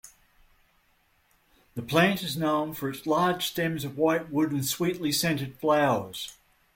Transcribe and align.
The 1.75 1.83
plant 1.83 2.23
is 2.23 2.35
known 2.35 2.73
for 2.73 2.89
its 2.89 3.05
large 3.05 3.45
stems 3.47 3.85
of 3.85 3.99
white 3.99 4.31
wood 4.31 4.51
and 4.51 4.65
sweetly-scented 4.65 5.59
flowers. 5.59 6.35